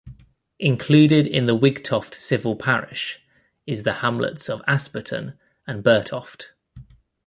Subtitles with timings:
[0.57, 3.21] Included in Wigtoft civil parish
[3.67, 6.45] is the hamlets of Asperton and Burtoft.